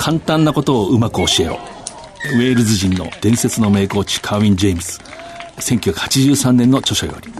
[0.00, 1.58] 簡単なことをうまく教えろ。
[2.34, 4.98] ウェールズ人の伝説の名コーチ、カーウィン・ジェームズ。
[5.58, 7.30] 1983年の著書より。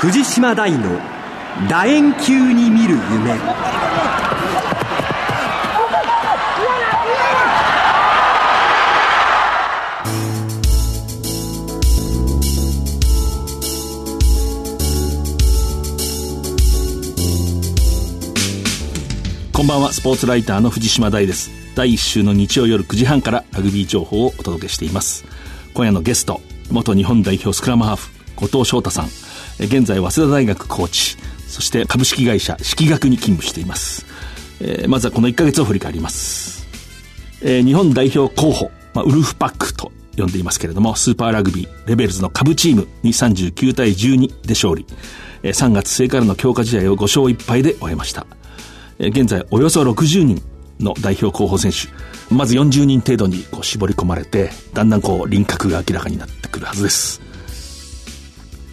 [0.00, 0.98] 藤島大の
[1.68, 3.79] 楕円球に見る夢
[19.70, 21.48] ばんはスポーツライターの藤島大です。
[21.76, 25.24] 第1週の日曜夜9時半からラグビー情報をお届けしています。
[25.74, 26.40] 今夜のゲスト
[26.72, 29.06] 元日本代表スクラムハーフ後藤翔太さん。
[29.60, 31.16] 現在早稲田大学コーチ。
[31.46, 34.06] そして株式会社式学に勤務しています、
[34.60, 36.66] えー、まずはこの1ヶ月を振り返ります、
[37.42, 44.86] えー、日本代表候補、まあ、ウルフパックと呼んでいますけれどもスーパーラグビーレベルズの下部チームに39対12で勝利、
[45.42, 48.26] え、3月末からの強化試合を5勝1敗で終えました。
[49.08, 50.42] 現在およそ60人
[50.78, 51.88] の代表候補選手、
[52.34, 57.20] まず40人程度にこう絞り込まれて、だんだんこう輪郭が明らかになってくるはずです。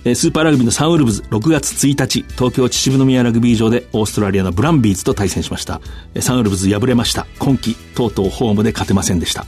[0.03, 5.81] スーパーラグビーのサンウルブズ6月1日東京秩父宮ラグビー場でオーストラリアのブランビーズと対戦しました。
[6.22, 7.28] サンウルブズ敗れました。
[7.39, 9.45] 今季とうとうホームで勝てませんでした。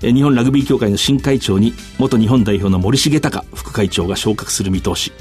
[0.00, 5.12] 日本ラグビー協会の新会長に元日本代表の森重隆副会長が昇格する見通し。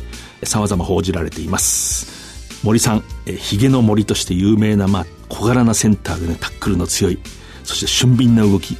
[0.43, 2.26] 様々報じられています。
[2.63, 7.19] 森さん、えヒゲの森として有名な、まあ、小柄なセンターでね、タックルの強い、
[7.63, 8.77] そして俊敏な動き、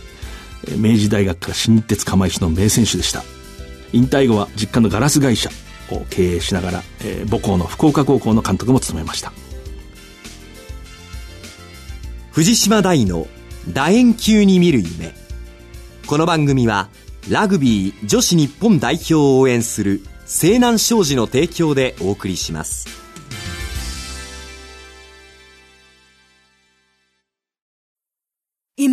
[0.67, 3.23] え明治大学から新日鉄釜石の名選手でした。
[3.93, 5.49] 引退後は実家のガラス会社
[5.91, 9.31] を経営しながら、え母校の福岡高校の監督も務めました。
[12.31, 13.27] 藤島大の
[13.73, 15.13] 楕円球に見る夢。
[16.05, 16.89] この番組は、
[17.29, 23.06] ラグビー女子日本代表を応援する西南商事の提供でお送りします。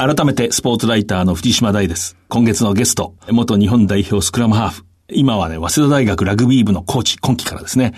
[0.00, 2.16] 改めてスポーツライターの藤島大です。
[2.30, 4.84] 今月のゲスト、元日本代表スクラムハーフ。
[5.10, 7.92] 今はね、早稲田大学ラグビー部のコーチ、今期からですね。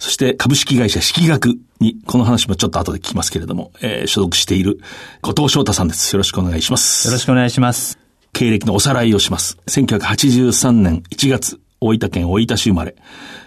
[0.00, 4.80] そして株式会社式学に、この話もちょっと後で聞きますけれども、えー、所属している
[5.22, 6.12] 後藤翔太さんです。
[6.12, 7.06] よろしくお願いします。
[7.06, 8.00] よろしくお願いします。
[8.32, 9.56] 経歴のおさらいをします。
[9.68, 12.96] 1983年1月、大分県大分市生まれ、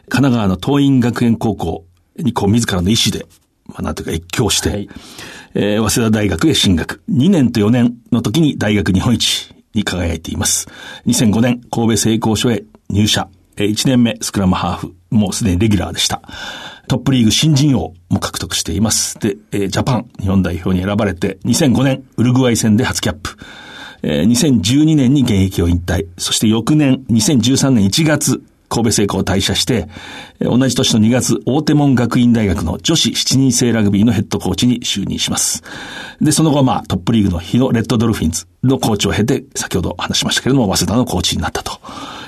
[0.08, 1.84] 神奈川の東院学園高校
[2.16, 3.26] にこう自らの意思で、
[3.66, 4.88] まあなんていうか越境して、はい
[5.60, 7.02] えー、早稲田大学へ進学。
[7.10, 10.68] 2年と4年の時に大学日本一に輝いています。
[11.08, 13.28] 2005年、神戸製鋼所へ入社。
[13.56, 14.94] 1年目、スクラムハーフ。
[15.10, 16.22] もうすでにレギュラーでした。
[16.88, 19.18] トップリーグ新人王も獲得しています。
[19.18, 23.36] で、ジャパン日本代表に選ばれて、2005年、ウルグアイ戦で初キャップ。
[24.04, 26.06] 2012年に現役を引退。
[26.20, 29.88] そして翌年、2013年1月、神戸製鋼を退社して、
[30.42, 35.64] 同じ年の2月、大手門学院大学の女子7人制ラグビーのヘッドコーチに就任します。
[36.22, 41.76] で、その後、まあ、トップリーグの日のレッドドルフィンズのコーチを経て、先ほど話しましたけれども、早稲田のコーチになったとい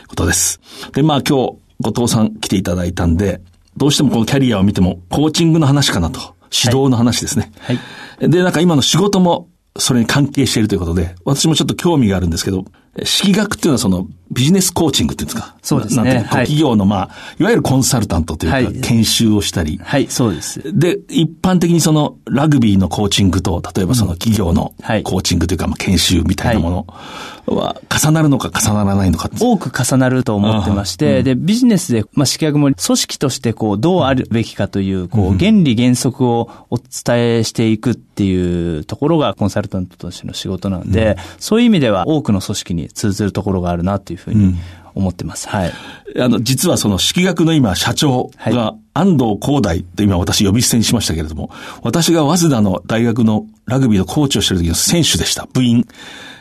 [0.05, 0.59] うことです。
[0.93, 3.41] で、まあ、今日、後藤さん来ていただいたんで、
[3.77, 6.35] どうしてもこのキャリアを見ても、コーチングの話かなと。
[6.51, 7.51] 指導の話ですね。
[7.59, 7.79] はい。
[8.19, 12.65] はい、で、なんか今の仕事もそれに関係しているということで、私もちょっと興味があるんですけど、
[13.03, 15.55] 式学っていうのはそのビジネスコーチングっていうんですか？
[15.61, 16.25] そうですね。
[16.29, 17.09] 企業のまあ、
[17.39, 19.79] いわゆるコンサルタントというか、研修をしたり。
[19.83, 20.61] はい、そうです。
[20.77, 24.73] で、一般的にそのラグビーのコーチングと、例えばその企業の
[25.03, 44.55] コーチングというか、まあ、研修みたいなものは重なるのか重ならないのか多く重なると思ってまして、で、ビジネスで、まあ、式学も組織としてこう、どうあるべきかという、こう、原理原則をお伝えしていくっていうところがコンサルタントとしての仕事なので、そういう意味では多くの組織に通ずるところがあるなというふうに
[44.95, 45.47] 思ってます。
[45.47, 45.73] はい。
[46.17, 51.51] あの、実はその式学の今、社長が、安藤光大と今私呼び捨てにしましたけれども、
[51.83, 55.47] 私が早稲田の大学のラグビーのコーチをしてる時の選手でした。
[55.53, 55.87] 部員。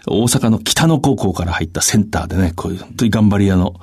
[0.06, 3.74] 大阪の北野高校から入ったセンターでね、こういう本当に頑張り屋の。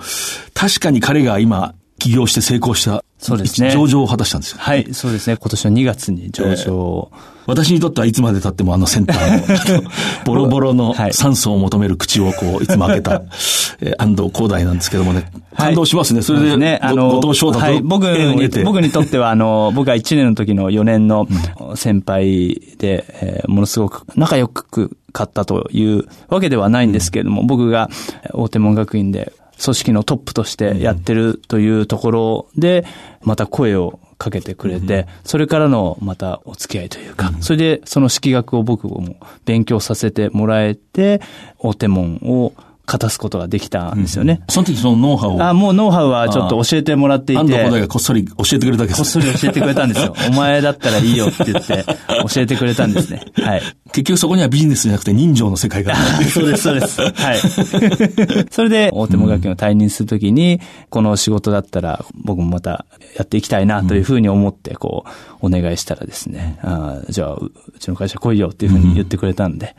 [0.53, 3.71] 確かに彼が今、起業して成功したそうですね。
[3.71, 4.57] 上場を果たしたんですよ。
[4.59, 5.37] はい、そうですね。
[5.37, 9.89] 今年の2月に上場、えー、私にとってはいつまで経ってもあのセンターの
[10.25, 13.23] ボロボロの酸素を求める口をこう、いつも開けた、
[13.81, 15.31] えー、安藤光大なんですけどもね。
[15.57, 16.21] 感動しますね。
[16.21, 21.27] それで、ね、あの、後藤翔太と、はい、僕に、僕にとっては、あの、 僕が1年の時の4年の
[21.73, 27.89] 先輩で、えー、ものすごく仲良くかったというわけではないんですけれども、僕が
[28.33, 29.31] 大手門学院で
[29.63, 32.85] 組織のトップとしてやってるというところで、
[33.21, 41.21] また声をかけてくれて、それからのまたお付き合いというか、それでその式学を僕も勉強させてもらえて、
[41.59, 42.53] 大手門を
[42.85, 44.41] 勝たすことができたんですよね。
[44.47, 47.39] うん、その時そのノウハウをあ、もうノウハウはちょっと教えてもらっていて。
[47.39, 50.15] 安藤小がこっそり教えてくれたわけです、こっそり教えてくれたんですよ。
[50.29, 51.85] お前だったらいいよって言って
[52.33, 53.21] 教えてくれたんですね。
[53.35, 53.61] はい。
[53.91, 56.25] 結局そこにはビジネスじゃなくて人情の世界がある。
[56.29, 57.01] そうです、そうです。
[57.01, 57.37] はい。
[58.51, 60.59] それで大手門学院を退任するときに、
[60.89, 62.85] この仕事だったら僕もまた
[63.17, 65.05] やっていきたいなというふうに思って、こ
[65.41, 69.75] う、お願いしたらですね、あじゃあ、うちの会社来いよっていうふうに言ってくれたんで、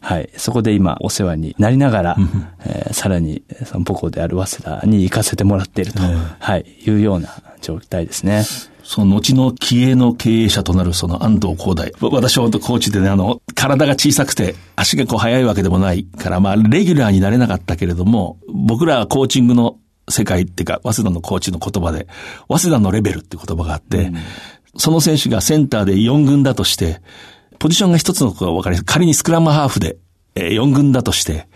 [0.00, 0.30] はい。
[0.36, 2.16] そこで今お世話になりながら、
[2.64, 6.00] えー、さらにその母校である早稲田に行かせてもらっていると、
[6.38, 8.44] はい、いうような状態ですね。
[8.88, 11.92] その後の気鋭の経営者となるその安藤光大。
[12.00, 19.76] 私はコーチでね、あの、体が小さくて足がこう速いわけでもないから、まあ、レギュラーになれなかったけれども、僕らはコーチングの
[20.08, 22.06] 世界っていうか、早稲田のコーチの言葉で、
[22.48, 24.16] 早稲田のレベルっていう言葉があって、うん、
[24.76, 27.02] その選手がセンターで4軍だとして、
[27.58, 29.96] ポジションが一つのことが分かり仮にスクラムハーフで、
[30.34, 31.48] えー、4軍だとして、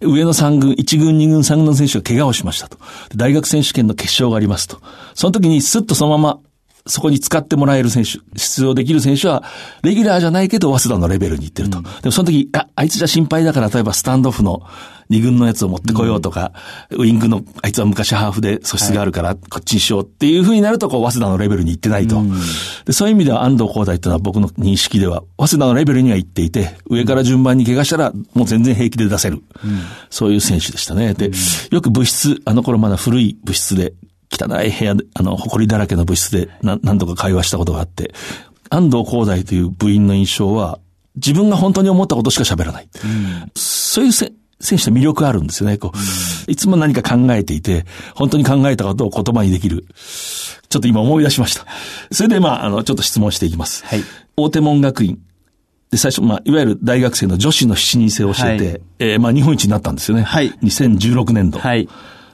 [0.00, 2.78] 上の3軍、1軍、2軍、3軍の選手が怪我をしましたと。
[3.14, 4.80] 大学選手権の決勝がありますと。
[5.14, 6.40] その時にスッとそのまま
[6.86, 9.44] そこに使ってもらえる選手、出場できる選手は、
[9.82, 11.78] レギュラーじゃないけど、早稲田のレベルに行ってると。
[11.78, 14.62] うん、でもその時、あ、あいつじゃ心配だから、例えばスタンドオフの
[15.08, 16.52] 二軍のやつを持ってこようとか、
[16.90, 22.18] うん、ウィングの、あいつは昔ハーフで素質があるから、こっちにしようっていう風になると、こう、早稲田のレベルに行ってないと。
[22.18, 22.32] うん、
[22.84, 29.40] でそういう意味では安藤光大っていうのは僕の認識では、早稲田のレベルには行っていて、上から順番に怪我したら、もう全然平気で出せる。
[30.10, 31.14] そういう選手でしたね。
[31.14, 31.30] で、
[31.70, 33.94] よく物質、あの頃まだ古い物質で、
[34.32, 38.14] 汚い部屋で、あの、埃だらけの部室で何度か会話したことがあって、
[38.70, 40.78] 安藤光大という部員の印象は、
[41.16, 42.88] 自分が本当に思ったことしか喋らない。
[43.04, 44.32] うん、そういう選
[44.62, 45.76] 手の魅力があるんですよね。
[45.76, 47.84] こう、うん、いつも何か考えていて、
[48.14, 49.84] 本当に考えたことを言葉にできる。
[50.68, 51.66] ちょっと今思い出しました。
[52.10, 53.84] それで、まあ、あの、ちょっと質問していきます。
[53.84, 54.02] はい。
[54.36, 55.18] 大手門学院。
[55.90, 60.22] で、最初、まあ、いわゆる大学生の女子の七人制を教えて、はい、えー、まあ、日本一になったんですよね。
[60.22, 60.50] はい。
[60.62, 61.58] 2016年度。
[61.58, 61.86] はい。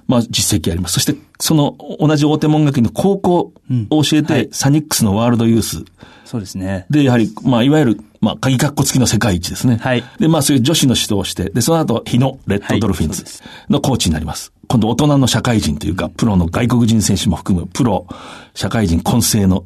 [0.06, 0.94] まあ、実績あります。
[0.94, 3.52] そして、その、同じ大手門学院の高校
[3.90, 5.85] を教えて、うんはい、サニックスのワールドユース。
[6.25, 6.85] そうですね。
[6.90, 9.76] で、やはり、まあ、いわゆる、まあ、鍵括弧付きの世界一ですね。
[9.76, 10.05] はい。
[10.19, 13.25] で、まあ、そういう女子の指導をして、で、その後、日野レッドドルフィンズ
[13.69, 14.50] のコーチになります。
[14.50, 18.06] はい、今度、大人の社会人というか、プロの外国人選手も含む、プロ、
[18.55, 19.64] 社会人混成の、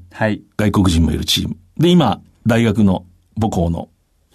[0.57, 1.57] 外国人もいるチーム。
[1.79, 3.07] で、今、大学の
[3.41, 3.89] 母校の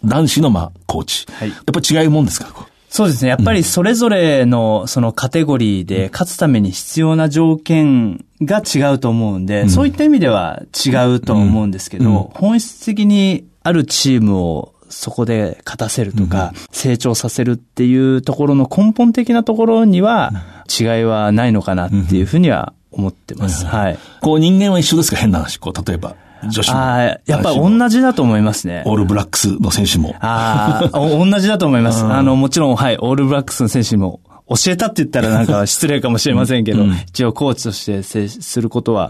[0.04, 1.25] 男子の、まあ、コーチ。
[1.31, 1.50] はい。
[1.50, 3.30] やっぱり違うもんですかそうですね。
[3.30, 20.31] やっぱりそれぞれのそのカテゴリーで勝つために必要な条件が違うと思うんで、うん、そういった意味では違うと思うんですけど、うんうん、本質的にあるチームをそこで勝たせるとか、成長させるっていうところの根本的なところには
[20.80, 23.66] 違いはないのかなっていうふうには思ってます。
[23.66, 24.00] はい。
[24.22, 25.18] こう人間は一緒ですか？
[25.18, 25.57] 変な話。
[25.57, 26.16] こう、例えば。
[26.44, 26.78] 女子も。
[26.78, 28.84] ああ、やっぱり同じだと思いますね。
[28.86, 30.16] オールブラックスの選手も。
[30.19, 32.04] ああ、同じだと思います。
[32.04, 39.10] あの、もちろん、はい、オールブラックスの選手も教えたって言ったらなんか失礼かもしれませんけど、うん、一応コーチとして接することは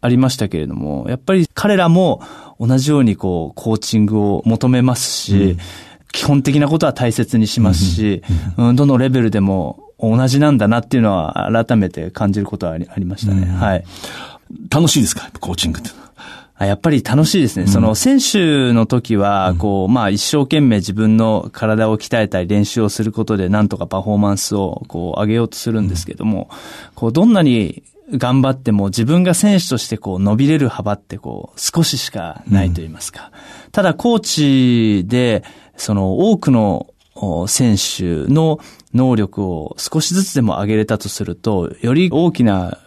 [0.00, 2.22] ありましたけれども、やっぱり彼らも
[2.58, 5.58] 同じようにこう、コーチングを求めますし、うん、
[6.12, 8.22] 基本的なことは大切にしますし、
[8.56, 13.46] うん、どのレベルでも同じなんだなっていうのは改めて感じることはありましたね。
[13.46, 13.84] はい。
[14.68, 15.30] 楽しいですか？
[15.40, 15.90] コーチングって。
[16.58, 17.64] やっぱり楽しいですね。
[17.64, 26.48] うん、その選手の時は、こう、まあ一生懸命自分の体を鍛えたり練習をすることでなんとかパフォーマンスをこう上げようとするんですけども、
[26.94, 27.82] こうどんなに
[28.12, 33.32] 頑張っても自分が選手としてこう伸びれる幅ってこう少ししかないと言いますか。
[33.64, 35.42] うん、ただコーチで
[35.76, 36.86] その多くの
[37.46, 38.60] 選手の
[38.94, 42.78] 能力を少しずつでも上げれたとすると、より大きな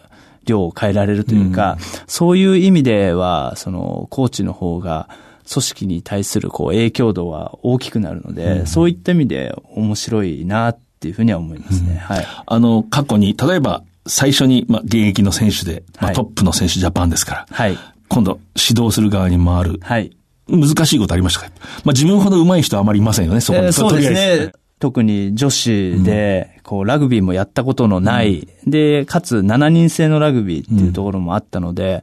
[0.46, 5.08] 量を変えられるというか、うん、そういう意味では、その、コーチの方が、
[5.48, 11.90] 組織に対するこう影響度は大きくなるので、うん、そういった意味で面白いなっていうふうには思いますね。
[11.90, 12.26] うん、はい。
[12.46, 17.78] あの、過去に、例えば、最初に、まあ、現役の選手で、まあ、トップの選手ジャパンですから、はい。
[18.08, 19.78] 今度、指導する側に回る。
[19.82, 20.16] はい。
[20.48, 21.50] 難しいことありましたか？
[21.84, 23.66] まあ、自分ほど上手い人はあまりいませんよね、そこに。
[23.66, 24.52] えー、そうですね。
[24.78, 32.02] 特に女子で、こう、ラグビーもやったことのない、うん、で、かつ7人制のラグビーっていうところもあったので、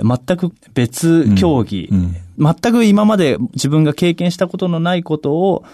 [0.00, 2.16] 全く別競技、うん。
[2.38, 5.64] うん、全く今まで自分が経験したことのないことを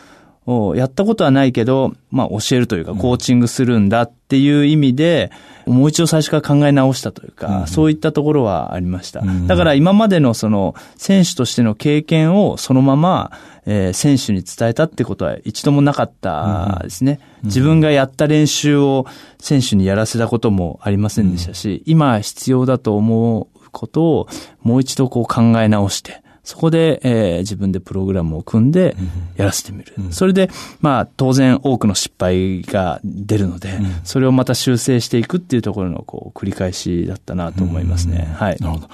[0.74, 5.30] やったことはないけど、まあ教えるというか、コーチングするんだっていう意味で、
[5.66, 9.20] もう一度最初から考え直したというか、うん、そういったところはありました。
[9.20, 13.32] うん、だから今までのその選手としての経験をそのまま、
[13.66, 17.20] えー、選手に伝えたってことは一度もなかったですね。
[17.42, 19.06] うん、自分がやった練習を
[19.38, 24.28] 選手にやらせたこともありませんでしたし、今必要だと思うことを
[24.62, 28.96] もう一度こう考え直して、そこで、えー、自分でプログラムを組んで
[29.36, 29.94] やらせてみる。
[29.96, 38.34] うん、それで、まあ、当然多くの失敗が出るので、うん、それをまた修正していくっていうところの、こう、繰り返しだったなと思いますね。
[38.36, 38.56] はい。
[38.58, 38.88] なるほど。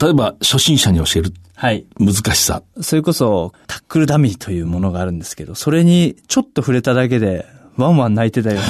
[0.00, 1.32] 例えば、初心者に教える。
[1.56, 1.86] はい。
[1.98, 2.62] 難しさ。
[2.80, 8.60] それこそ、タックルダミーというものがあるんですけど、それにちょっと触れただけで、ワンワン泣いてたよ。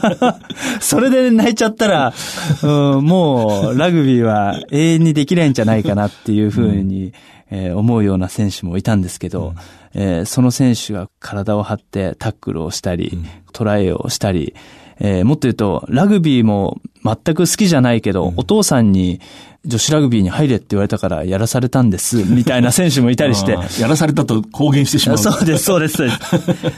[0.80, 2.14] それで泣いちゃったら、
[2.62, 7.12] うん、もうラグビーは永遠にできないんじゃないかなっていうふうに、
[7.50, 9.54] えー、思うような選手もいたんですけど、
[9.94, 14.54] うん、えー、その選手が体を張ってタックルをしたり、うん、トライをしたり、
[14.98, 19.20] えー、もっと言うと、ラグビーも全く好きじゃないけど、うん、お父さんに
[19.64, 23.58] 女子ラグビーに入れって言われたからやらされたんです、 みたいな選手もいたりして。
[23.80, 25.18] やらされたと公言してしまう。
[25.18, 26.02] そうです、そうです。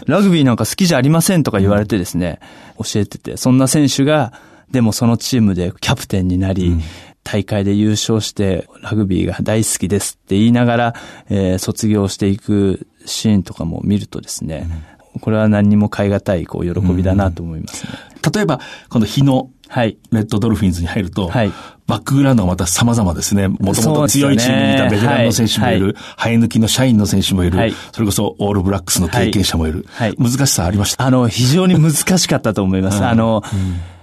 [0.07, 2.41] ラグビーなんか好きじゃありませんとか言われてですね、
[2.79, 4.33] 教えてて、そんな選手が、
[4.71, 6.83] でもそのチームでキャプテンになり、うん
[7.31, 10.95] 大会で優勝してラグビーが大好きですって言いながら、
[11.29, 14.67] えー、卒業していくシーンとかも見るとですね、
[15.15, 17.93] うん、これは何にも代え難いこう喜びだなと思いますね。
[18.25, 19.99] うん、例えば、この日のはい。
[20.13, 21.53] レッドドルフィンズに入ると、はい。
[21.87, 23.49] バックグラウンドがまた様々ですね。
[23.49, 29.85] もともと強いチームにいたベテランの選手もいる、生え抜きの社員の選手もいる、はい、それこそオールブラックスの経験者もいる。
[29.91, 30.15] はい。
[30.17, 31.05] 難しさありました？
[31.05, 33.05] あの、非常に難しかったと思います。
[33.05, 33.98] あの、うん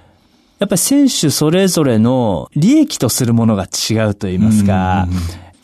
[0.60, 5.08] やっぱり選手それぞれの利益とするものが違うと言いますか、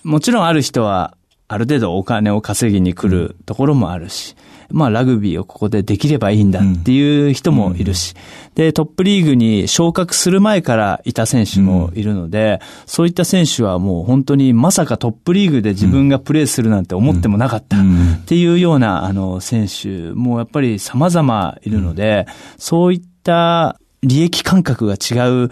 [0.03, 1.15] もちろんある人は
[1.47, 4.35] ある程度お金を稼ぎに来るところもあるし、
[4.69, 8.13] まあラグビーをここでできればいいんだっていう人もいるし、
[8.55, 17.79] で、トップリーグに昇格する前からいた選手もいるので、そういった選手はもう本当にまさかトップリーグで自分がプレーするなんて思ってもなかったっ
[18.25, 22.25] ていうようなあの選手もやっぱり様々いるので、
[22.57, 25.49] そういった利益感覚が違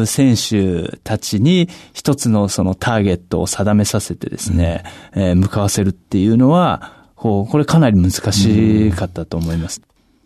[0.00, 9.82] う選手たちに一つのそのターゲットを定めさせてですね、うん、えー、向かわせるっていうのは、これかなり難しかったと思います。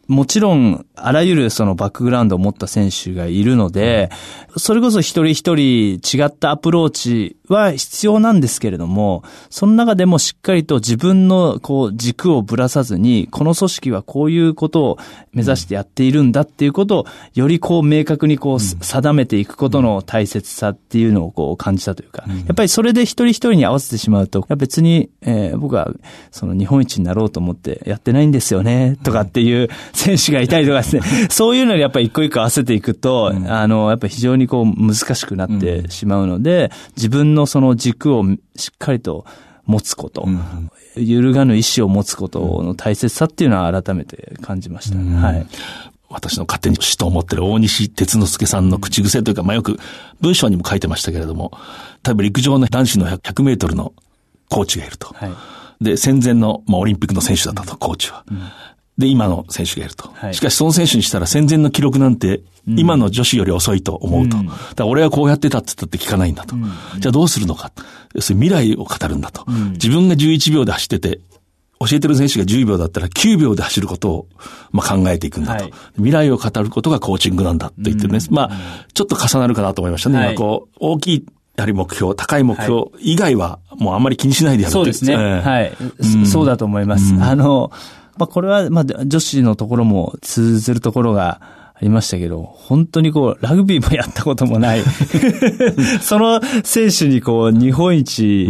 [0.08, 4.10] もちろん、あらゆるそのバックグラウンドを持った選手がいるので、
[4.56, 14.98] それこそ一人一人違ったアプローチは必要なんですけれども、その中でもしっかりと自分のこう軸をぶらさずに、この組織はこういうことを
[15.32, 25.90] 目指してやっているんだっていうことを、よりこう明確にこう定めていくことの大切さっていうのをこう感じたというか、やっぱりそれで一人一人に合わせてしまうと、別に、えー、僕は
[26.30, 38.24] その日本一になろうと思ってやってないんですよね、とかっていう選手がいたりとかですね、 そういうのにやっぱり一個一個合わせていくと、あの、やっぱり非常にこう難しくなってしまうので、自分のその軸を
[38.56, 39.24] しっかりと
[39.66, 40.26] 持つこと、
[40.96, 44.98] 揺るがぬ意志を持つことの大切さっていうのは改めて感じました。
[44.98, 45.46] はい。
[46.08, 49.78] 私の勝手に死と思ってる大西哲之助さんの口癖というか、まあ、よく
[50.20, 51.52] 文章にも書いてましたけれども、
[52.02, 53.94] 多分陸上の男子の100メートルの
[54.50, 55.08] コーチがいると。
[55.14, 58.24] はい、で、戦前の、まあ、オリンピックの選手だったと、コーチは。
[58.30, 58.42] うん
[59.02, 60.10] で、今の選手がいると。
[60.14, 64.36] はい、しかし、その選手にしたら戦前の記録なんて、今の女子より遅いと思うと。
[64.36, 66.54] うん、だから俺はこうやってたって言ったって聞かないんだと。
[66.54, 66.62] うん、
[67.00, 67.72] じゃあどうするのか。
[68.14, 69.44] 要するに未来を語るんだと。
[69.48, 71.20] うん、自分が11秒で走ってて、
[71.80, 74.28] 教えてる選手が10秒だったら9秒で走ることを、
[74.70, 78.20] まあ、考えていくんだと、はい、未来を語ることがコーチングなんだって言ってるね。
[78.30, 80.18] まあ、ちょっと重なるかなと思いましたね。
[80.18, 85.12] はい、こう、大きいやはり目標、高い目標以外は、もうあんまり気にしないでやるそうですね。
[85.12, 85.76] えー、はい、
[86.16, 87.14] うん、そうだと思います。
[87.20, 87.70] あの、
[88.16, 91.40] まあ、これは、まあ、女子のところも通ずるところが
[91.74, 94.82] ありましたけど、本当にこう、ラグビーもやったこともない。
[96.00, 98.48] その選手にこう、日本一、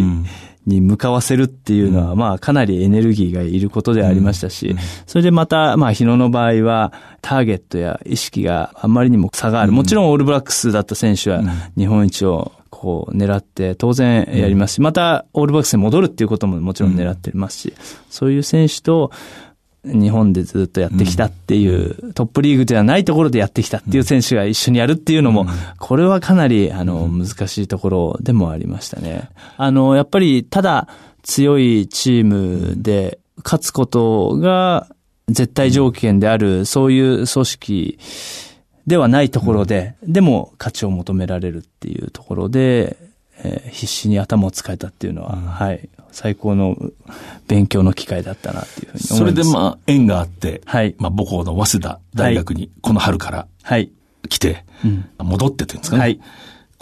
[0.66, 4.76] に向かわせるっていうのは、まあ、かなりエネルギーがいることでありましたし、
[5.06, 9.72] それでまた、まあ、日野の場合は、ターゲットや意識があまりにも差がある。
[9.72, 11.42] もちろんオールブラックスだった選手は、
[11.76, 17.74] 日本一をこう狙って当然やりますし、またオールバックスに戻るっていうことももちろん狙ってますし、
[18.08, 19.10] そういう選手と、
[19.84, 25.46] 日本でずっとやってきたっていう、うん、トップリーグではないところでやってきたっていう選手が一緒にやるっていうのも、
[25.78, 29.28] これはかなり、あの、難しいところでもありましたね。
[29.56, 30.88] あの、やっぱり、ただ
[31.22, 34.88] 強いチームで勝つことが
[35.28, 37.98] 絶対条件である、そういう組織
[38.86, 42.96] ではないところで、でも価値を求められるっていうところで、
[43.44, 46.76] えー、必死に頭を使えたっていうのは、うん、はい、最高の
[47.48, 49.16] 勉強の機会だったなっていうふうに思います。
[49.16, 50.94] それでまあ、縁があって、はい。
[50.98, 53.90] まあ、母校の早稲田大学に、この春から、はい。
[54.28, 54.64] 来て、
[55.18, 56.00] 戻ってというんですかね。
[56.00, 56.20] はい。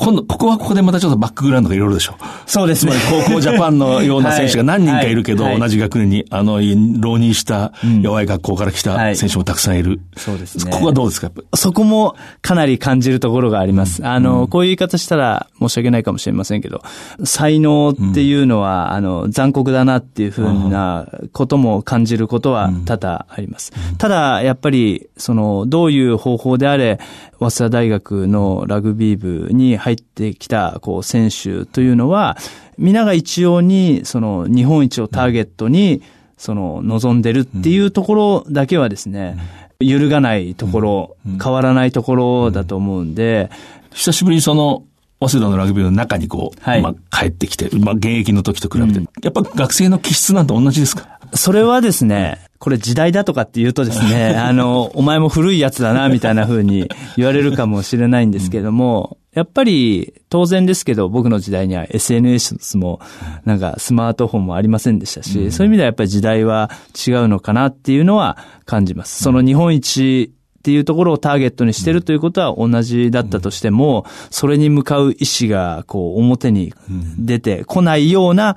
[0.00, 2.24] 今度、ここはここでまたちょっとバックグラウンドがいろいろでしょう。
[2.46, 2.92] そうですね。
[3.26, 6.58] 高校ジャパンのような選手が 何人かいるけど、はいはい、同じ学年に、あの、
[7.00, 9.90] 浪人した弱い学校から来た選手もたくさんいる。
[9.90, 10.70] うん、そうですね。
[10.70, 11.30] ここはどうですか？
[11.54, 14.00] そこもかなり感じるところがあります。
[14.02, 16.82] うん、あの、こういう言い方したら申し訳ないかもしれませんけど、
[17.24, 23.72] 才能っていうのは、あの、残酷だなっていうふうなことも感じることは多々あります。
[23.98, 26.98] ただ、やっぱり、その、どういう方法であれ、
[27.38, 32.36] 早稲田大学のラグビー部に入ってきた、こう、選手というのは、
[32.78, 36.02] 皆が一様に、その、日本一をターゲットに、
[36.36, 39.36] その、望んでるっていうところだけはですね、
[39.80, 43.50] 揺るがないところ、変わらないところだと思うんで、
[43.92, 44.84] 久しぶりにその、
[45.20, 51.20] 早稲田のラグビーの中にこう、はい、まあ、帰ってきて、まあ、現役の時と比べて、うん、やっぱ学生の気質なんて同じですか？
[51.34, 63.00] それはですね、これ時代だとかって言うとですね、 あの、お前も古いやつだな、みたいな風に言われるかもしれないんですけども、やっぱり当然ですけど、僕の時代には SNS も、
[63.44, 66.70] なんかスマートフォンもありませんでしたし、そういう意味ではやっぱり時代は
[67.06, 69.22] 違うのかなっていうのは感じます。
[69.22, 76.74] その日本一っていうところをターゲットにしてるということは同じだったとしても、それに向かう意思がこう表に
[77.16, 78.56] 出てこないような、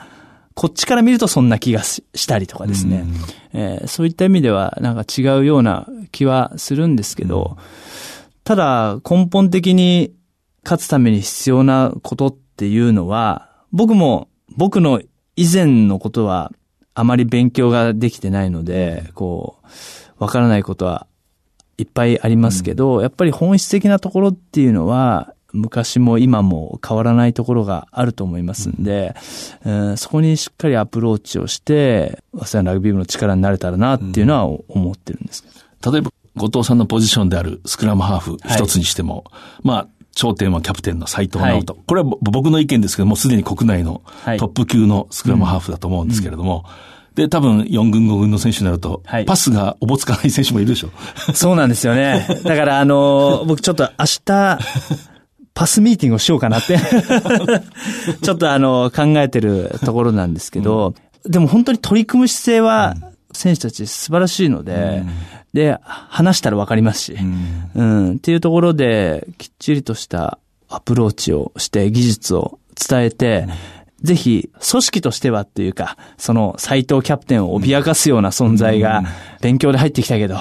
[0.56, 3.06] こっちから見るとそんな気がしたりとかですね。
[3.54, 7.64] うん、えー、そういった意味ではなんか違うような気はするんですけど、うん、
[8.44, 10.14] ただ根本的に
[10.64, 15.02] 勝つために必要なことっていうのは、僕も僕の
[15.36, 16.52] 以前のことは
[16.94, 19.58] あまり勉強ができてないので、こ
[20.20, 21.08] う、わからないことは
[21.78, 29.16] いっぱいありますけど、うん、やっぱり本質的なところっていうのは、昔も今も変わらないところがあると思いますんで、
[29.64, 35.50] うん、そこにしっかりアプローチをして、早稲田ラグビー部の力になれたらなっていうのは思ってるんですけ
[35.82, 35.92] ど。
[35.92, 46.66] 例えば、後藤さんのポジションであるスクラムハーフ一つにしても、はい、まあ、頂点はキャプテンの斎藤直人、はい、これは僕の意見ですけども、すでに国内のトップ級のスクラムハーフだと思うんですけれども、
[47.10, 50.90] うん、で、多分4軍5軍の選手になると、はい、パスがおぼつかない選手もいるでしょ。
[51.34, 52.28] そうなんですよね。
[52.44, 54.60] だからあの、僕ちょっと明日、
[55.56, 56.78] パスミーティングをしようかなって。
[58.22, 60.94] ちょっとあの、考えてるところなんですけど、
[61.26, 62.96] うん、でも本当に取り組む姿勢は、
[63.34, 65.10] 選手たち素晴らしいので、うん、
[65.54, 73.48] で、話したらわかりますし、うん、うん、っていうところで、きっちりとしたアプローチをして、技術を伝えて、
[74.02, 79.04] ぜひ、組織としてはっていうか、その斎藤キャプテンを脅かすような存在が、
[79.42, 80.38] 勉強で入ってきたけど、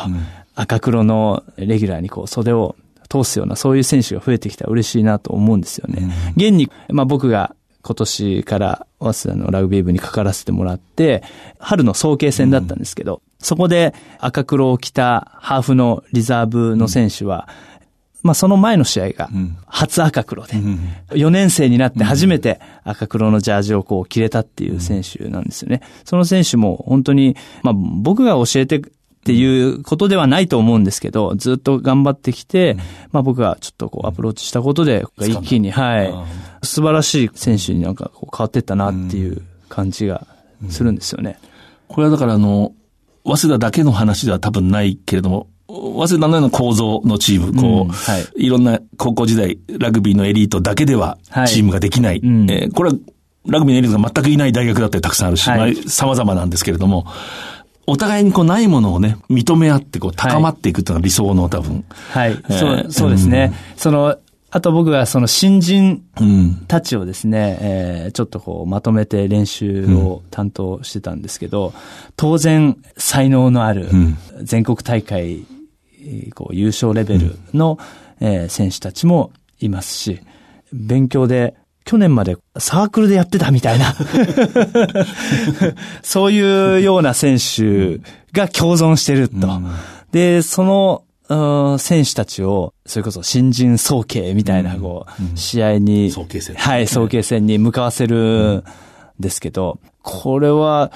[0.54, 2.76] 赤黒のレギュラーにこう袖を
[3.08, 6.10] 通すような、そういう選手が増えてきたら嬉しいなと思うんですよね。
[6.36, 11.22] 現に、まあ僕が今年から早稲田のラグビー部にかからせてもらって、
[11.58, 17.48] 春の早慶戦だったんですけど、そこで赤黒を着たハーフのリザーブの選手は、
[18.22, 19.28] まあその前の試合が
[19.66, 20.54] 初赤黒で、
[21.10, 25.82] 4年生になって初めて赤黒のジャージをこう着れたっていう選手なんですよね。
[26.04, 28.80] その選手も本当に、まあ僕が教えて
[29.22, 32.76] っていうことではないと思うんですけど、ずっと頑張ってきて、
[33.12, 36.12] まあ僕がちょっとこうアプローチしたことで、一気に、はい、
[36.66, 40.26] 素晴らしい選手になんかこう変わってったなっていう感じが
[40.70, 41.38] するんですよね。
[41.86, 42.72] これはだからあの、
[43.24, 47.88] 早稲田だけの話では多分ないけれども、早稲田のような構造のチーム、こう、うん。
[47.90, 52.14] はい、いろんな高校時代、ラグビーのエリートだけではチームができない。
[52.14, 52.20] はい。
[52.24, 52.96] うん、えー、これは
[53.46, 57.06] ラグビーのエリートが全くいない大学だったりたくさんあるし、はい、まあ、様々なんですけれども、
[57.86, 61.84] お互いにこうないものをね、認め合ってこう高まっていくっていうのが理想の多分。
[62.10, 62.30] はい。
[62.30, 63.52] えー、そう、そうですね。
[63.72, 64.16] うん、その、
[64.54, 66.04] あと僕がその新人
[66.68, 71.72] たちをですね、うん、えー、ちょっとこうまとめて練習を担当してたんですけど、うん、
[72.16, 73.88] 当然才能のある
[74.42, 75.46] 全国大会、
[76.34, 77.78] こう優勝レベルの、
[78.20, 80.20] えー、選手たちもいますし、
[80.72, 83.94] 勉強で去年までサークルでやってたみたいな。
[86.02, 87.98] そういうような選手
[88.32, 89.36] が共存してると。
[90.12, 91.04] で、その、
[91.78, 96.56] 選手たちを、それこそ新人総計みたいな、こう、試合に、総計戦。
[96.56, 98.64] はい、総計戦に向かわせるん。
[99.22, 100.92] ですけど、これは、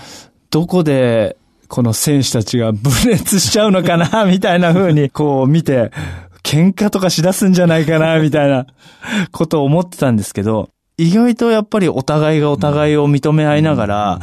[0.51, 1.37] どこで、
[1.68, 5.90] この選手たちが分裂しちゃうのかな、 みたいな風に、こう見て、
[6.42, 8.66] 喧嘩とかしだすんじゃないかな、みたいな
[9.33, 14.20] ことを思ってたんですけど、意外とやっぱりお互いがお互いを認め合いながら、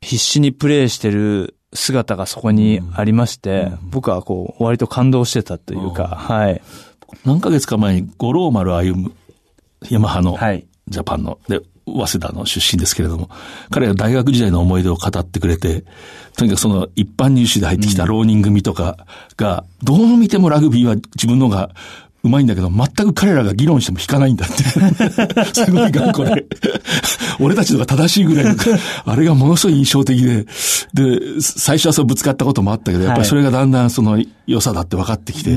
[0.00, 6.60] 必死にプレイしてる姿がそこにありまして、僕はこう、割と感動してたというか、はい。
[7.24, 9.12] 何ヶ月か前に五郎丸歩む、
[9.88, 10.36] ヤマハの、
[10.88, 13.30] ジャパンの、で、早稲田の出身ですけれども、
[13.70, 15.84] 彼が大学時代の思い出を語ってくれて、
[16.36, 21.70] とにかくその一般入試で入ってきた浪人組とかが、どう見てもラグビーは自分のが
[22.26, 24.54] うまいんだけど、全く彼らが議論しても引かないんだって。
[25.54, 26.46] すごい頑固で。
[27.40, 28.54] 俺たちのが正しいぐらいの、
[29.04, 30.46] あれがものすごい印象的で、
[30.94, 35.56] で、最初はそうぶつかったこともあったけど、やっぱりそれがだんだんその良さだって分かってきて、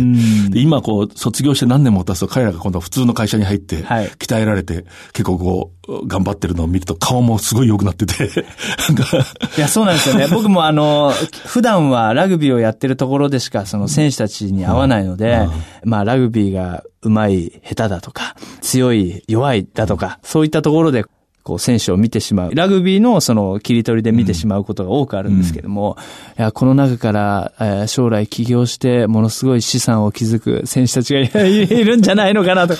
[0.50, 8.26] で今こう、卒業して何年も経つと彼らが今度普通の会社に入って、鍛えられて、結構こう、頑張ってるのを見ると顔もすごい良くなってて。
[9.58, 10.28] いや、そうなんですよね。
[10.34, 11.14] 僕もあの、
[11.46, 15.48] 普段はラグビーをやってるところでしか、その選手たちに会わないので、
[15.84, 21.06] まあラグビーが上手い、下手だとか、強い、弱いだとか、そういったところで
[21.50, 22.54] こう、選手を見てしまう。
[22.54, 25.98] ラグビーのその切り取りで見てしまうことが多くあるんですけども、
[26.38, 32.76] うん、いや、この中から、えー、将来起業してものすごい資産を築く選手たちがいるんじゃないのかなと。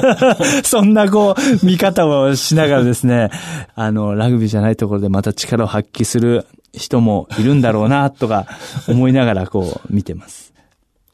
[0.64, 3.28] そんなこう、見方をしながらですね、
[3.74, 8.46] あの、ラグビーじゃないところでまた力を発揮する人もいるんだろうな、とか
[8.88, 10.55] 思いながらこう見てます。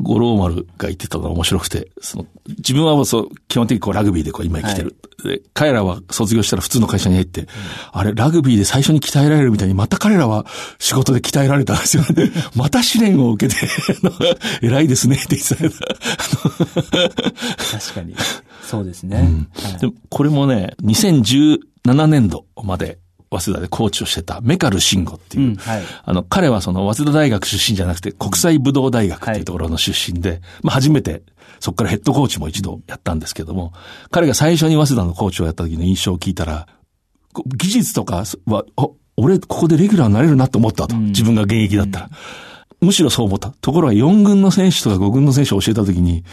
[0.03, 4.97] 五郎丸が言ってたのが面白くて、その、自分はそう、基本的にこうラグビーでこう今生きてる。
[5.25, 7.49] はい、で彼らは卒業したら普通の会社に入って、うん、
[7.93, 10.45] あれ、ラグビーで最初に鍛えられるみたいに、また彼らは
[10.79, 12.31] 仕事で鍛えられたんですよね。
[12.57, 13.69] また試練を受けて
[14.61, 15.87] 偉いですねって言ってた。
[17.79, 18.15] 確かに。
[18.63, 19.19] そうですね。
[19.19, 22.99] うんはい、でこれもね、2017年度まで
[23.41, 31.23] 早稲田でコーチをしてたメカル慎吾っていう、うんはい、あの、彼はその早稲田大学出身じゃなくて国際武道大学っていうところの出身で、はい、まあ初めて
[31.61, 33.73] そこからヘッドコーチも一度やったんですけども、
[34.11, 36.67] 彼が最初に早稲田のコーチをやった時の印象を聞いたら、
[37.57, 38.65] 技術とかは、
[39.17, 40.97] 俺ここでレギュラーになれるなと思ったと。
[40.97, 42.07] 自分が現役だったら。
[42.07, 42.52] うん
[42.83, 43.51] むしろそう思った。
[43.61, 46.25] ところが4軍の選手とか5軍の選手を教えたときに、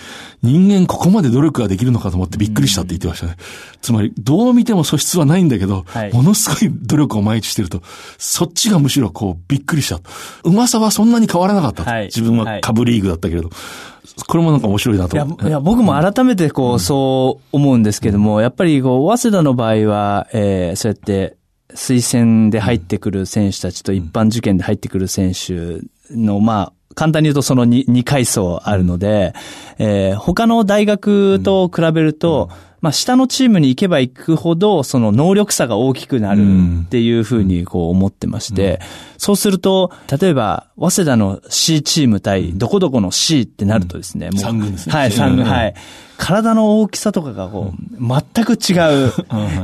[0.42, 3.36] 人間ここまで努力ができるのかと思ってびっくりしたって言ってましたね。
[3.82, 7.84] つまり、どう見ても素質はないんだけど、はい、ものすごい努力を毎日してると、
[8.18, 10.02] そっちがむしろこうびっくりした。
[10.44, 13.52] うまさはそんなに変わらなかったはい、自分は下部リーグだったけれど。
[14.28, 15.28] これもなんか面白いなといや。
[15.48, 21.38] いや、僕も改めてこう、そう思うんですけども、やっぱりこう、早稲田の場合は、えー、そうやって、
[21.74, 29.34] 推薦で入ってくる選手たちと一般受験で入ってくる選手の、まあ、簡単に言うとその 2, 2階層あるので、
[29.78, 32.50] えー、他の大学と比べると、
[32.82, 36.41] まあ、下のチームに行けば行くほど、その能力差が大きくなる
[36.86, 38.80] っていうふうにこう思ってまして、
[39.17, 44.43] そうすると、例えば、早稲田の C チーム対どこどこの C ってなるとですね、もう。
[44.43, 44.93] 3軍ですね。
[44.93, 45.74] はい、3軍、はい。
[46.17, 48.74] 体の大きさとかがこう、全く違
[49.08, 49.13] う。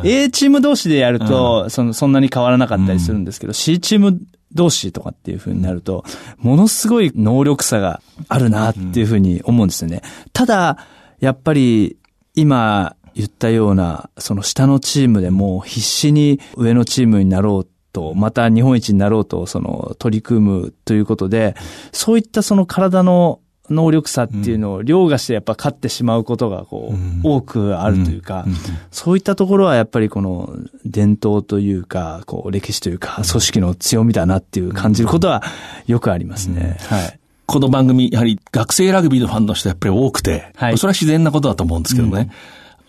[0.03, 4.19] A チーム同士でやると、その、そんなに変わらなかったりするんですけど、C チーム
[4.55, 6.03] 同士とかっていう風になると、
[6.37, 10.01] ものすごい能力差があるなっていう風に思うんですよね。
[10.33, 10.77] ただ、
[11.19, 11.97] やっぱり
[12.33, 21.55] 今言ったような、その下のチームでも必死に上のチームになろうと、また日本一になろうと、その取り組むということで、
[21.91, 23.39] そういったその体の
[23.69, 28.45] 能力差っていうのを凌駕してやっぱ勝ってしまうことがこう、多くあるというか、
[28.91, 35.43] そういったところはやっぱりこの伝統というか、こう歴史というか、組織の強みだなっていう感じることは
[35.87, 36.77] よくありますね。
[36.89, 37.19] はい。
[37.47, 42.31] この番組、やはり学生ラグビーのファンの人はやっぱり多くて、はい、それは自然なことだと思うんですけどね。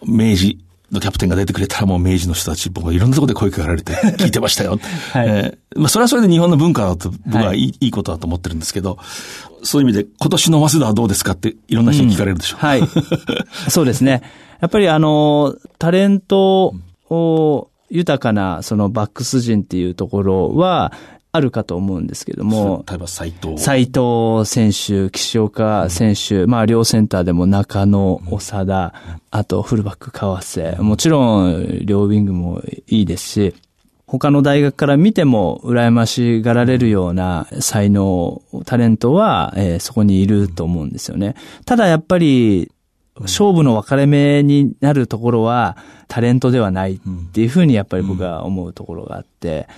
[0.05, 4.79] 明治のキャプテンが出てくれたらもう明治の人たち、僕はいろんなところで声かけられて 聞いてましたよ。
[5.13, 8.99] はい、えー、まあそれはそれで日本の文化だと僕はいいはい、いいことだと思ってるんですけど、
[9.63, 12.61] そういう意味で今年の早稲田はどうですかっていろんな人に聞かれるでしょう。
[12.63, 12.83] うん、はい。
[13.69, 14.23] そうですね。
[14.61, 16.75] やっぱりあの、タレント
[17.11, 20.93] を豊かなそのバックス陣っていうところは、
[21.37, 22.85] あるかと思うんですけども。
[22.89, 23.59] 例えば斎藤。
[23.59, 28.95] 斎藤選手、岸岡選手、うん、まあ両センターでも中野、長田、
[29.31, 30.77] あとフルバック川瀬。
[30.81, 33.55] もちろん両ウィングもいいですし、
[34.07, 41.35] 他の大学から見ても羨ましがられるような才能、タレントは、えー、そこにいると思うんですよね。
[41.65, 42.71] ただやっぱり、
[43.21, 45.77] 勝負の分かれ目になるところは
[46.09, 47.01] タレントではないっ
[47.33, 49.69] ていうふうにやっぱり僕は思うところがあって、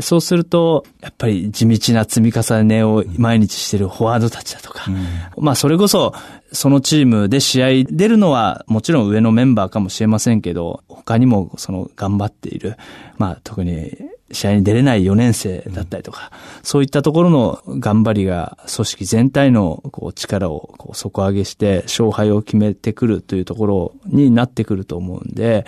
[0.00, 4.90] そうすると、やっぱり地道な積み重ねを毎日してるフォワードたちだとか、
[5.36, 6.14] まあそれこそ
[6.52, 12.76] そのチームで試合出るのはもちろん上のメンバーかもしれませんけど、他にもその頑張っている、
[13.18, 13.92] まあ特に
[14.34, 16.30] 試合に出れない4年生だったりとか、
[16.62, 25.64] そういったところの頑張りが組織全体のこう力をこう底上げして勝敗を決めてくるというところになってくると思うんで、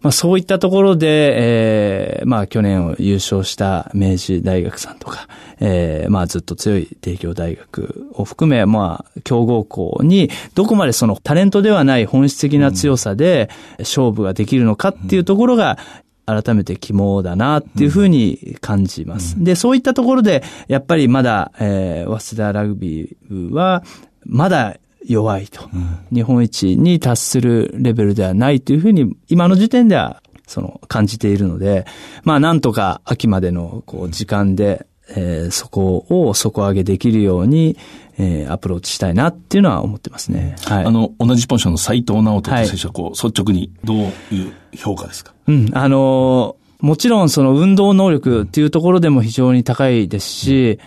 [0.00, 5.28] まあそういったところで、えー、まあ去年を優勝した明治大学さんとか、
[5.60, 15.78] えー、まあずっと強い帝京大学を含め、まあ強豪校にどこまでそのタレントではない本質的な強さで勝負ができるのかっていうところが、
[16.26, 19.36] 改めて肝だなっていうふうに感じます。
[19.36, 23.84] うん、で、そういったところで、やっぱりまだ、えー、早稲田ラグビーは、
[24.24, 31.86] まだ弱いと、うん、日本一に達するレベルではないというふうに、今の時点では、その、感じているので、
[32.24, 37.76] まあ、なんとか秋までの、こう、時間で、えー、そこを底上げできるように、
[38.18, 40.56] えー、アプローチしたいなっていうのは思ってますね。
[40.64, 40.84] はい。
[40.84, 43.96] あの、同じポジションの斎藤直人選手は、こう、率直にどう
[44.34, 45.32] いう評価ですか？
[45.46, 50.78] うん、あのー、もちろんその運動能力っていうところでも非常に高いですし、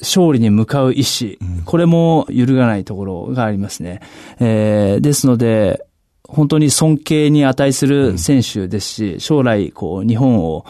[0.00, 4.00] 勝利に向かう意志、これも揺るがないところがありますね。
[4.40, 5.84] えー、ですので、
[6.24, 10.64] 本当に尊敬に値する選手ですし、将来、こう、日本を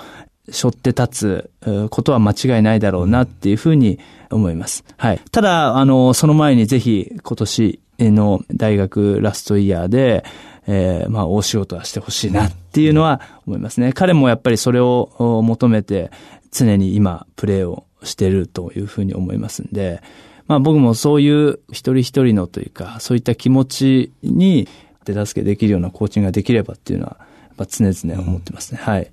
[0.53, 3.99] 背負って立つことは間違いないだろうなっていうふうに
[4.31, 4.85] 思います。
[4.97, 5.21] はい。
[5.33, 10.25] ただ、あの、その前にぜひ今年の大学ラストイヤーで、
[10.67, 13.93] えー、まあ、大仕事はしてほしいなっていうのは思いますね。
[13.93, 16.11] 彼もやっぱりそれを求めて
[16.53, 20.03] 常に今プレーをしてるというふうに思いますんで、
[20.47, 24.69] まあ僕もそういう一人一人のというか、そういった気持ちに
[25.05, 28.81] 手助けできるようなコーチングができればっていうのは、やっぱ常々思ってますね。
[28.83, 29.11] はい。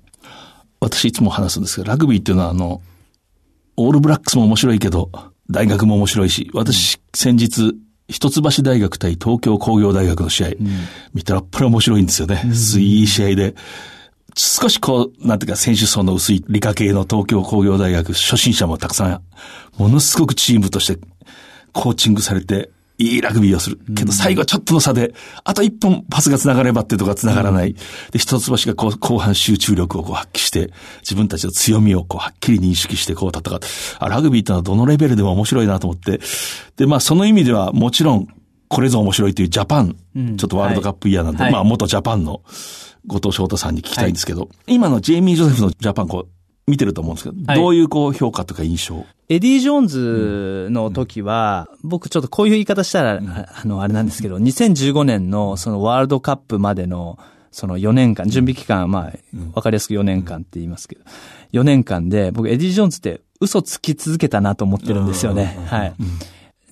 [0.80, 2.82] 私いつも話すんですけど、ラグビーっていうのはあの、
[3.76, 5.10] オールブラックスも面白いけど、
[5.50, 7.74] 大学も面白いし、私、先日、
[8.08, 10.56] 一橋大学対東京工業大学の試合、うん、
[11.14, 12.42] 見たらやっぱり面白いんですよね。
[12.78, 13.54] いい試合で。
[14.36, 19.22] 少しこう、なんていうか、選手層の薄い理科系の東京工業大学、初心者もたくさん、
[19.76, 21.00] ものすごくチームとして
[21.72, 23.80] コーチングされて、いいラグビーをする。
[23.96, 27.74] けど最後はちょっとの差で、あと一本パスが繋がればっていうとこが繋がらない。
[28.10, 33.66] で、一つ星がこう後半集中力をこう発揮して、自分たちの強みをこうはっきり認識してこう戦って、
[33.98, 36.20] あ、ラグビーってのはどのレベルでも面白いなと思って。
[36.76, 38.28] で、まあその意味ではもちろん、
[38.68, 42.42] これぞ面白いというジャパン、うん、ちょっとワールドカップイヤーなんで、はい、まあ元ジャパンの
[43.06, 46.39] 後藤翔太さんに聞きたいんですけど、はい、今のジェイミー・ジョセフのジャパンこう、
[46.70, 49.04] 見てると思うんですけど、はい、どういうこう評価とか印象？
[49.28, 57.18] エディ・ジョーンズの時は、うん、僕ちょっとこういう言い方したら、うん、あの、あれなんですけど、2015年のそのワールドカップまでの、
[57.52, 59.12] その4年間、準備期間、まあ、
[59.54, 61.02] わかりやすく4年間って言いますけど、
[61.52, 65.58] 4年間で、僕エディ・ジョーンズって嘘つき続けたなと思ってるんですよね。
[65.66, 65.94] はい。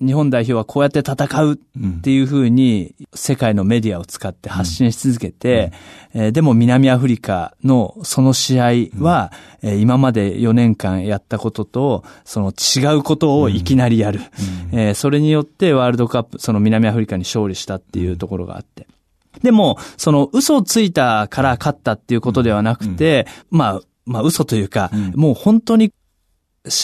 [0.01, 1.57] 日本代表はこうやって戦うっ
[2.01, 5.71] ていうふうに世界のメディアを使って発信し続けて、
[6.13, 8.65] えでも南アフリカのその試合
[8.99, 9.31] は、
[9.61, 14.21] え今まで4年間やったこととその違うことをいきなりやる、
[14.71, 18.87] えそれによってワールドカップその南アフリカに勝利したっていうところがあって。
[19.43, 25.93] でも、その嘘をついたから勝ったっていうことではなくて、まあ、まあ嘘というか、もう本当に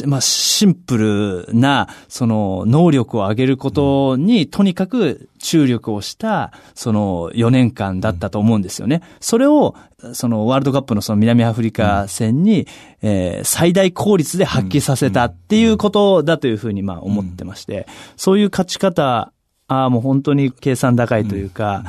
[0.06, 9.02] まあ、シンプルな、その、能力を上げることに、とにかく注力をした、その、4年間だったと思うんですよね。
[9.20, 9.76] それを、
[10.14, 12.68] その、ワールドカップのその南アフリカ戦に、
[13.02, 17.86] えー、最大効率で発揮させたっていうことだというふうに、まあ、思ってまして、
[18.16, 19.34] そういう勝ち方、
[19.68, 21.84] ああ、もう本当に計算高いというか、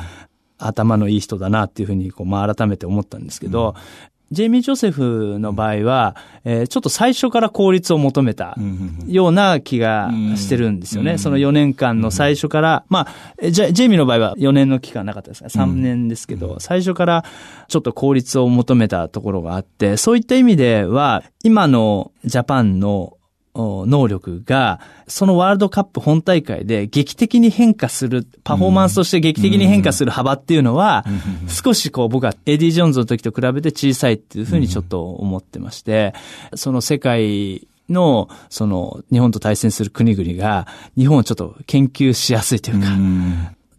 [0.57, 3.75] 頭のいい人だなっていうふうに、こう、まあ、改めて思ったんですけど、
[4.31, 8.57] ジェイミー・ジョセフの場合は、えー、ちょっと最初から効率を求めた
[9.07, 11.17] ような気がしてるんですよね。
[11.17, 17.25] その4年間の最初から、まあ、ジェジェイミーの場合は4年の期間なかったですか ?3 年ですけど、最初から
[17.67, 23.16] ちょっと効率を求めたところがあって、そういった意味では、今のジャパンの
[23.57, 31.05] 能力が、そのワールドカップ本大会で劇的に変化する、パフォーマンスとして劇的に変化する幅っていうのは、
[31.47, 36.13] 少しこう僕はエディ・ジョーンズの時と比べて小さいっていうふうにちょっと思ってまして、
[36.55, 42.87] その世界の、その日本と対戦する国々が、日本をちょっと研究しやすいというか、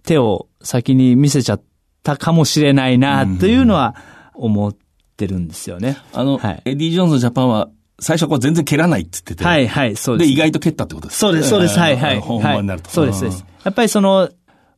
[0.02, 1.62] 手を先に見せちゃっ
[2.02, 3.94] たかもしれないな、というのは
[4.34, 4.76] 思っ
[5.16, 5.98] てるんですよね。
[6.12, 7.68] あの、はい、エディ・ジョーンズジャパンは
[8.00, 9.44] 最初こう全然蹴らないって言ってて。
[9.44, 10.28] はいはい、そうです。
[10.28, 12.20] で、意外と蹴ったってことですそうです、そうです、はいはい。
[12.20, 12.90] 本番になると。
[12.90, 13.44] そうです、そうです。
[13.64, 14.30] やっぱりその、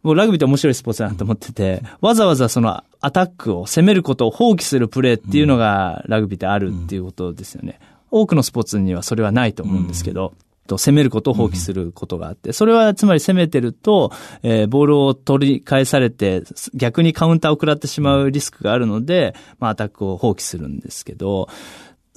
[0.03, 7.79] もうラグビーって面白いスポーツだなと思ってて、わざわざそのアタックを攻めることを放棄するプレーっていうのがラグビーってあるっていうことですよね。
[8.11, 10.33] 多くのスポーツにはそれはないと思うんですけど、
[10.67, 21.49] と攻めることを放棄することがあって、それはつまり攻めてると、えー、ボールを取り返されて、逆にカウンターを食らってしまうリスクがあるので、まあアタックを放棄するんですけど、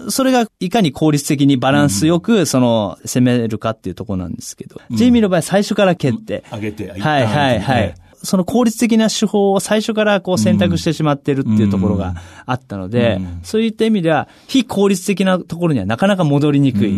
[0.09, 7.95] それがいかに効率的にバランスよく、その、攻めるかっていうところなんですけど、うん、ジェイミーの場合最初から蹴って、上げて、はいはいはい。
[8.23, 16.93] その効率的な手法を最初からこう選択してしまってるっていうところがあったので、そういった意味では、非効率的なところにはなかなか戻りにくい。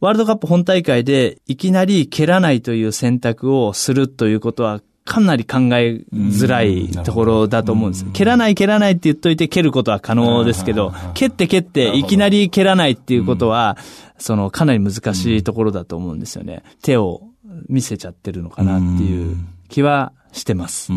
[0.00, 8.06] ワールドカップ本大会でいきなり蹴らないという選択をするということはかなり考えづらいところだと思うんです。
[8.12, 13.76] 蹴らない蹴らないって言っといて蹴ることは可能ですけど、蹴って蹴っていきなり蹴らないっていうことは、
[14.18, 16.62] そのかなり難しいところだと思うんですよね。
[16.82, 17.22] 手を
[17.68, 19.36] 見せちゃってるのかなっていう
[19.68, 20.90] 気はしてます。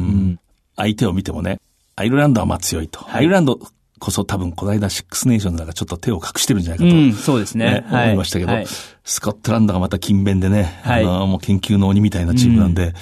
[0.77, 1.59] 相手を見てもね、
[1.97, 2.99] アイルランドはまあ強いと。
[2.99, 3.59] はい、アイルランド
[3.99, 8.67] こそ多分この間シックスネーションズがちょっと手を隠してるんじゃないかと、うん、そうですね、ねはい、思いましたけど、はい、
[9.03, 12.93] スコットランドがまた勤勉でね、はい、あのもう研究の鬼みたいなチームなんで、うん、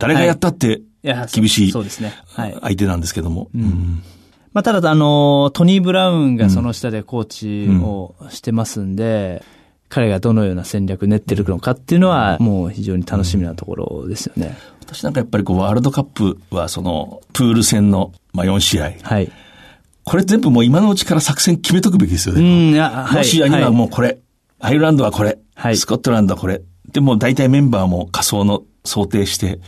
[0.00, 0.82] 誰がやったって
[1.32, 3.48] 厳しい相手なんですけども。
[4.52, 9.60] まあ、ただ、あの、トニー・ブラウンがその下でコーチをしてますんで、うん
[9.90, 14.56] 彼がどのような戦略練ってるのかっていうのは、もう非常に楽しみなところですよね。
[14.80, 18.92] 私なんかやっぱりこう、ワールドカップはその、プール戦の、まあ、4試合。
[19.02, 19.30] はい。
[20.04, 22.40] これ全部もう今のうちから作戦決めとくべきですよね。
[22.40, 23.16] うん、いや、はい。
[23.18, 24.18] ロシアにはもうこれ、はい、
[24.60, 26.62] アイルランドはこれ、はい、スコットランドはこれ。
[26.92, 29.60] でも大体メンバーも仮想の想定して、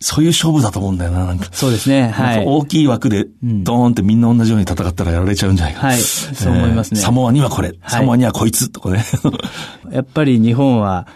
[0.00, 1.48] そういう勝負だと思うんだよな、なんか。
[1.52, 2.08] そうですね。
[2.08, 2.44] はい。
[2.46, 5.86] 大きい枠で、ドーンってみんな同じように戦ったらやられちゃうんじゃないか。
[5.88, 5.98] はい。
[5.98, 7.00] そう思いますね。
[7.00, 9.04] サモアにはこれ、サモアにはこいつ、とかね。
[9.90, 11.08] やっぱり日本は、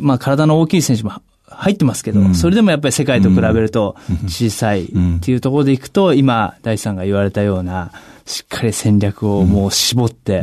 [0.00, 1.12] まあ体の大きい選手も
[1.48, 3.96] 入ってますけど、うん、それでもやっぱり世界と比べると
[4.28, 4.88] 小さいっ
[5.20, 7.90] ていうところでいくと、今、大さんが言われたような、
[8.26, 10.42] しっかり戦略をもう絞って、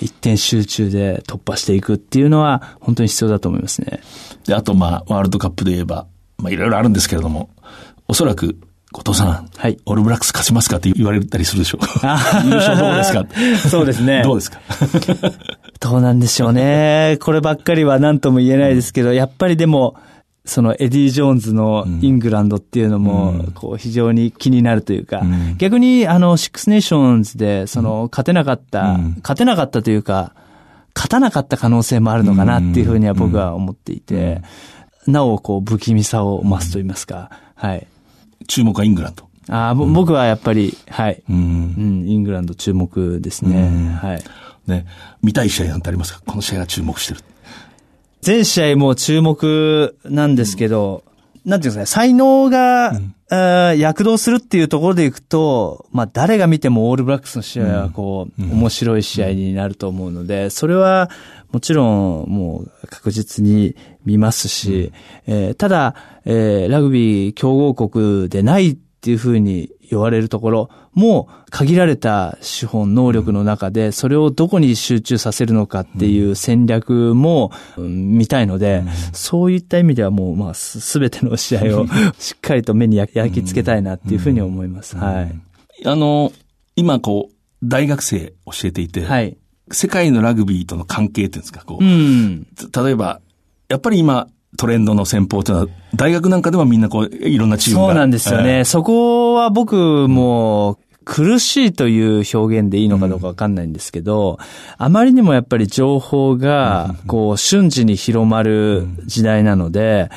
[0.00, 4.00] 一点集中で突破していくっていうのは、本当に必要だと思いますね。
[4.46, 6.06] で、あとまあ、ワールドカップで言えば、
[6.38, 7.50] まあいろいろあるんですけれども、
[8.08, 8.56] おそらく、
[8.92, 9.78] 後藤さん、はい。
[9.86, 11.84] オールブラックス勝ちますかって言われたりするでしょう。
[11.84, 13.24] 優勝どうですか
[13.70, 14.22] そうですね。
[14.24, 14.58] どうですか？
[15.78, 17.16] どうなんでしょうね。
[17.20, 19.94] こればっかりは何とも言えないですけど、やっぱりでも、
[20.44, 25.22] そのエディ・ジョーンズのイングランドっていうのも、こう非常に気になるというか、
[25.58, 30.34] 逆にあの、シックスネーションズで、その、勝てなかった、勝てなかったというか、
[30.94, 34.42] 勝たなかった可能性もあるのかなっていうふうには僕は思っていて、
[35.06, 37.86] なおこう不気味さを増すと言いますか、はい。
[38.48, 39.28] 注目はイングランド。
[39.48, 41.22] ああ、うん、僕はやっぱり、はい。
[41.28, 41.38] うん、う
[42.04, 43.98] ん、イングランド注目ですね。
[44.00, 44.22] はい。
[44.66, 44.86] ね、
[45.22, 46.22] 見たい試合なんてありますか？
[46.26, 47.20] この試合が注目してる。
[48.20, 51.04] 全試合も注目なんですけど、
[51.44, 53.14] うん、なんていうんですかね、才能が、うん。
[53.78, 61.10] 躍動するっていうところでいくと、まあ誰が見てもオールブラックスの試合はこう、うん、面白い試合になると思うので、それは
[61.52, 64.92] もちろんもう確実に見ますし、
[65.28, 78.84] うん、えー、ただ、えー、ラグビー強豪国でないっていうふうに言われるところも限られた資本、能力の中でそれをどこに集中させるのかっていう戦略も見たいので、
[79.14, 81.86] そういった意味ではもうまあすべての試合を
[82.20, 84.98] しっかりと目に焼き付けたいなっていうふうに思います。
[84.98, 85.40] はい。
[85.86, 86.30] あの、
[86.76, 87.34] 今こう、
[87.64, 89.38] 大学生教えていて、はい。
[89.72, 91.84] 世界のラグビーとの関係っていうんですか、こう。
[91.84, 93.22] うん、例えば、
[93.68, 97.86] やっぱり今、トレンドの戦法というのは、大学なんかではみんなこう、いろんなチームが。
[97.86, 98.58] そうなんですよね。
[98.58, 104.36] えー、そこは僕も、苦しいという表現でいいのかどうかわかんないんですけど、うん、
[104.78, 110.10] あまりにもやっぱり情報が、こう、瞬時に広まる時代なので、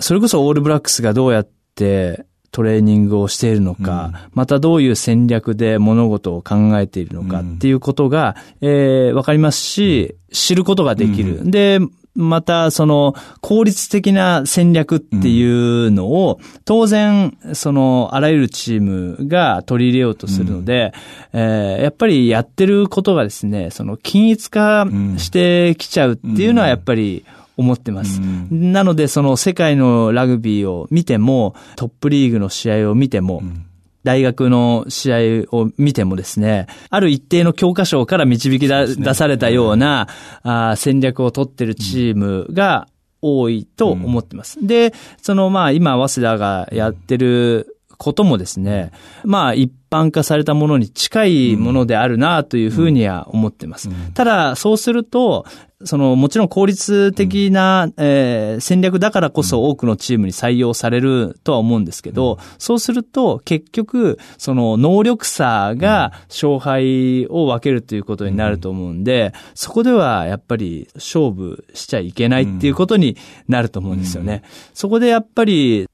[0.00, 11.50] それこそオールブラックスがどうやってトレーニングをしているのか、うん、またどういう戦略で物事を考えているのかっていうことが、うん、えー、わかりますし、知ることができる。
[11.50, 11.80] で、
[12.18, 20.92] また、その、効率的な戦略っていうのを、当然、その、あらゆるチームが取り入れようとするので、
[21.32, 27.24] うん、えー、やっぱりやってることがですね、その、均一化してきちゃうっていうのは、やっぱり、
[27.56, 28.20] 思ってます。
[28.20, 33.64] うん、なので、その世界のラグビーを見ても、トップリーグの試合を見ても、うん
[34.04, 40.08] 大学の試合を見てもですね、ある一定の教科書から導き出されたような、
[40.42, 42.88] あ戦略を取ってるチームが
[43.20, 44.64] 多いと思ってます。
[44.64, 48.92] で、そのまあ今、早稲田がやってることもですね、
[49.24, 53.90] まあ一般化されたものに近いものであるなというふうには思ってます。
[54.14, 55.44] ただ、そうすると、
[55.84, 73.16] その、もちろん効率的な、うん、えー、戦略だからこそ多くのチームに採用されるとは思うんですけど、うん、そうすると結局、その能力差が勝敗を分けるということになると思うんで、そこではやっぱり勝負しちゃいけないっていうことに
[73.46, 74.42] なると思うんですよね。
[74.74, 75.88] そこでやっぱり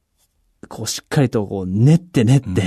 [0.69, 2.59] こうしっかりとこう練って練って、うんうん、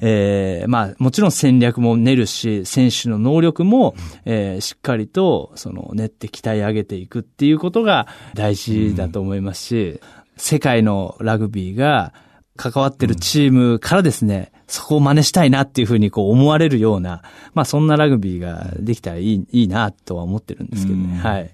[0.00, 3.94] えー、まあもちろん戦略も練るし、選手の能力も、
[4.24, 10.00] えー、しっかりとその練って鍛え上げていくっていうことが大事だと思いますし、うん、
[10.36, 12.12] 世界のラグビーが
[12.56, 17.22] 関わってるチームからですね、そこを真似したいなっていうふうにこう思われるような、
[17.54, 21.14] まあそんなラグビーができたらいいいいなとは思ってるんですけどね。
[21.14, 21.50] うん、はい。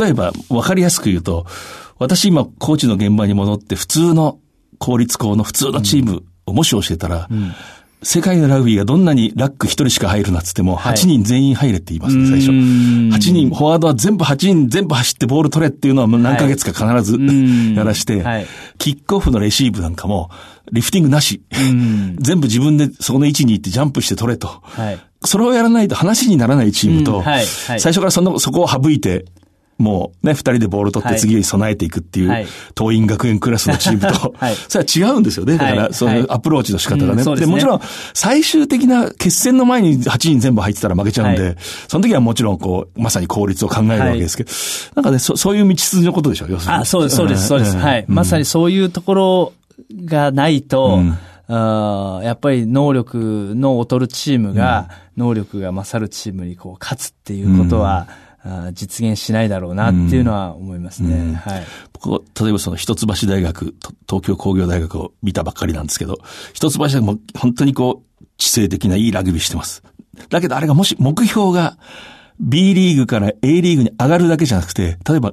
[0.00, 1.46] 例えば、わかりやすく言うと、
[1.98, 4.38] 私今、コーチの現場に戻って普通の
[4.78, 7.52] 公立校の普通のチームをもし教えたら、うん。
[8.02, 12.50] 世界のラグビーがどんなにラック1人しか入るなっつっても、8人全員入れって言いますね、最初。
[12.50, 17.18] 8人、フォワードは全部8人全部走ってボール取れっていうのは何ヶ月か必ず、
[17.74, 18.24] やらして、
[18.78, 20.30] キックオフのレシーブなんかも、
[20.70, 21.40] リフティングなし。
[22.18, 24.62] 全部自分でそこの位置に行ってジャンプして取れと。
[25.24, 29.24] それをやらないと話にならないチームと、最初からその、そこを省いて、
[29.78, 32.46] もうね、二人でボール取って次に備えていくっていう、はい、
[32.76, 35.58] 東院学園クラスのチームと、 はい、それは違うんですよね。
[35.58, 37.24] だから、そのアプローチの仕方がね。
[37.36, 37.80] で、もちろん、
[38.14, 41.56] 最終的な決戦の前に8人全部入ってたら負けちゃうんで、
[41.88, 44.50] その時はもちろん、こう、まさに効率を考えるわけですけど、
[44.94, 46.78] なんかね、そそういう道筋のことでしょ、要するに。
[46.78, 47.76] あ、そうです、そうです、そうです。
[47.76, 48.04] はい。
[48.08, 49.52] まさにそういうところ
[50.06, 51.00] がないと、
[51.48, 58.08] やっぱり能力の劣るチームが、能力が勝るチームにこう勝つっていうことは、
[58.72, 61.14] 実現しないだろうなっていうのは思いますね。
[61.14, 61.64] うん、はい。
[61.92, 63.74] 僕、例えばその一橋大学、
[64.08, 66.18] 東京工業大学を見たばっかりなんですけど、
[66.52, 69.82] 一橋大学も本当にこう、知性的ないいラグビーしてます。
[70.30, 71.78] だけどあれがもし目標が、
[72.38, 75.32] B リーグから A リーグに上がるだけじゃなくて、例えば、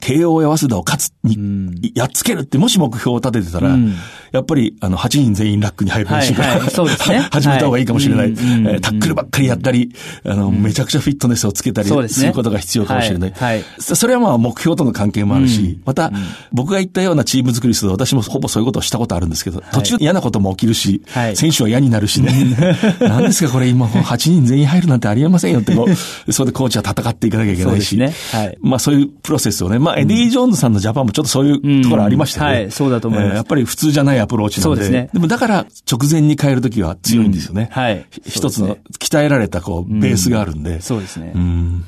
[0.00, 3.94] 慶応や早稲田を勝つに、やっつけるってもし目標を立ててたら、うん、
[4.32, 6.70] やっぱり、あの、8人全員ラックに入る練習から、はい。
[6.72, 7.28] そうですね。
[7.30, 8.34] 始めた方がいいかもしれない。
[8.34, 9.94] はい、タックルばっかりやったり、
[10.24, 13.32] あの、めちゃくちゃフィットネスをつけたりすることが必要かもしれない。
[13.34, 13.64] はい。
[13.78, 16.12] それはまあ、目標との関係もあるし、また、
[16.52, 21.02] 僕が言ったようなチーム作りすると、私もほぼそういうことをしたことあるんですけど、途中嫌なことも起きるし、
[21.34, 22.32] 選手は嫌になるしね。
[23.00, 25.72] 何ですかこれ今、8人全員入るなんてありえませんよって
[26.42, 27.96] それでコーチは戦っていかなきゃいけないし。
[27.96, 28.12] ね。
[28.32, 28.58] はい。
[28.60, 32.62] まあそういうプロセスをね、まあエディ・ジョーンズさんのジャパンもちょっとそういうところありましたよね。
[32.62, 33.36] はい、そうだと思います。
[33.36, 34.76] やっぱり普通じゃないアプローチなんで。
[34.76, 35.10] そうですね。
[35.12, 37.68] でもだから直前に変えるときは強いんですよね。
[37.70, 38.04] はい。
[38.26, 40.80] 一つの鍛えられたこう、ベースがあるんで。
[40.80, 41.32] そうですね。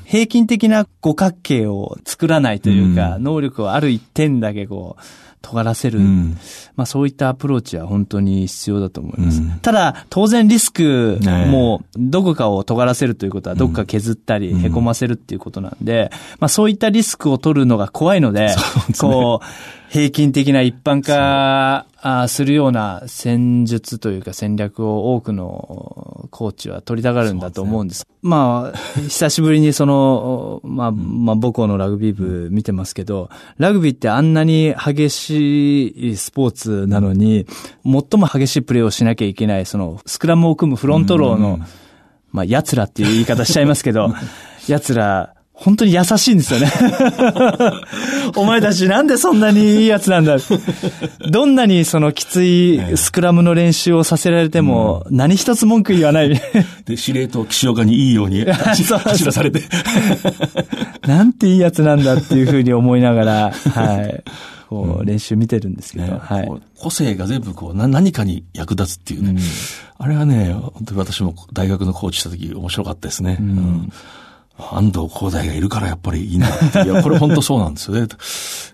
[0.05, 5.01] 平均的な五角形を作らないというか、能力をある一点だけこう、
[5.45, 6.37] 尖らせる、うん、
[6.75, 9.41] まあそういったアプローチは本当に必要だと思います。
[9.41, 18.55] うん、ただ、当然リスクも、どこかを尖らせるということは、どこか削ったり、へこませるっていうことなんで、まあそういったリスクを取るのが怖いので、
[18.99, 19.45] こう、
[19.89, 27.95] 平均的な一般化するような戦術というか戦略を多くのコーチは取りたがるんだと思うんです。
[27.95, 37.45] ですね、まあ、久しぶりにその、 まあ、まあ、母校のラグビー部見てますけど、ラグビーってあんなに激しいスポーツなのに、
[37.83, 41.59] 最も激しいプレーをしなきゃいけない、その、スクラムを組むフロントローの、
[42.31, 44.13] まあ、奴らっていう言い方しちゃいますけど、
[44.67, 46.69] 奴ら本当に優しいんですよね。
[48.35, 50.35] お前たちなんでそんなにいいやつなんだ。
[51.31, 56.41] どんなにそのきついスクラムの練習をさせられても、何一つ文句言わない。
[56.85, 59.63] で、司令塔岸岡にいいように 走らされて。
[61.07, 64.23] なんていいやつなんだっていうふうに思いながら、はい。
[64.69, 66.51] こう、練習見てるんですけど、ね、はい。
[66.77, 69.29] 個性が全部こう、何かに役立つっていうね。
[69.29, 69.37] うん、
[69.97, 73.37] あれはね、本当に私も大学のコーチした時面白かったですね。
[73.39, 73.91] うん、うん
[74.57, 76.89] 安藤光大がいるからやっぱりいいんだって。
[76.89, 78.07] いや、これ本当そうなんですよね。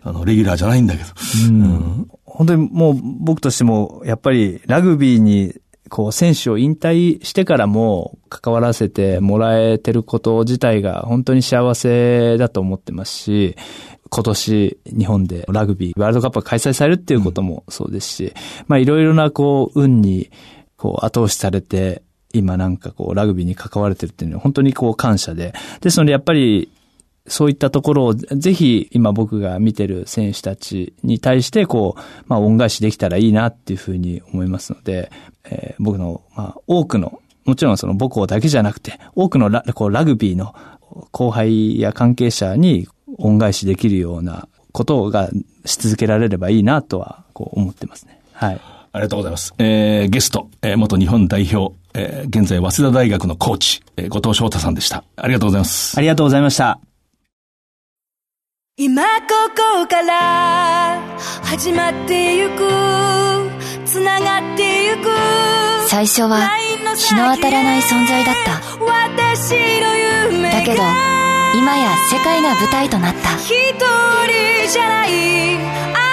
[0.04, 1.10] あの、レギュラーじゃないんだけど。
[1.50, 5.56] うん、うん、本当にもう僕としても、やっぱりラグビーに、
[5.90, 13.56] こう、選手を引退してからも関わらせてもらえてること自体が本当に幸せだと思ってますし、
[14.10, 18.32] 今年日本でラグビーワールドカップが開催されるっていうこともそうですし、うん、
[18.68, 20.30] まあいろいろなこう、運に
[20.78, 22.04] こう後押しされて、
[22.34, 25.54] 今なんかこう、ラグビーに関われてるっていうのは本当にこう感謝で。
[25.82, 26.70] ですのでやっぱり、
[27.28, 35.12] そういったところをぜひ今僕が見てる選手たちに対してこう、まあ恩返しできたらいいなっていうふうに思いますので、
[35.46, 40.56] えー、僕の、まあ多くの、もちろんその母校だけじゃなくて、多くのラこうラグビーの
[41.12, 45.30] 後輩や関係者に恩返しできるようなことが
[45.66, 48.20] し続けられればいいなとはこう思ってますね。
[48.34, 48.62] はい。
[48.94, 49.54] ありがとうございます。
[49.58, 55.04] えー、ゲスト、えー、元日本代表、えー、現在、早稲田大学のコーチ、えー、後藤翔太さんでした。
[55.16, 55.98] ありがとうございます。
[55.98, 56.80] ありがとうございました。
[58.78, 61.00] 今ここから
[61.44, 62.68] 始まってゆく
[63.86, 65.10] つながってゆく
[65.88, 66.50] 最初は
[66.96, 69.96] 日の当たらない存在だった私の
[70.32, 70.82] 夢だけど
[71.54, 76.11] 今や世界が舞台となった一人じゃない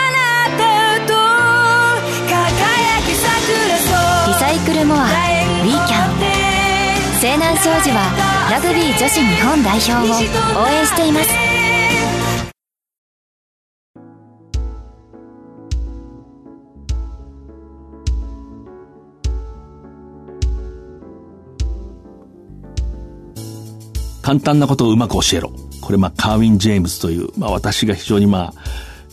[7.48, 11.28] 南商事はラグビー女子日本代表を応援しています
[24.20, 25.50] 簡単なことをうまく教えろ。
[25.80, 28.54] これまあカーウィン・ジェームズという、まあ私が非常にまあ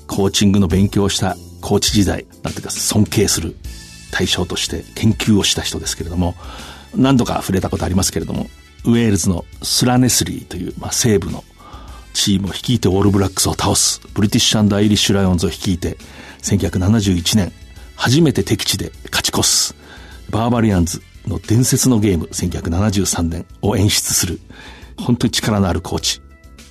[0.07, 3.55] コーチングの勉強をしたコーチ時代、なんていうか尊敬する
[4.11, 6.36] 対象として研究をした人ですけれども、
[6.96, 8.48] 何度か触れたことありますけれども、
[8.86, 11.43] ウェールズのスラネスリーという、まあ、西部の
[12.14, 15.98] チームを率いてオールブラックスを倒す、ブリティッシュアイリッシュライオンズを率いて、
[16.41, 17.52] 1971年、
[17.96, 19.76] 初めて敵地で勝ち越す、
[20.30, 24.39] バーバリアンズの伝説のゲーム、1973年を演出する、
[24.98, 26.22] 本当に力のあるコーチ。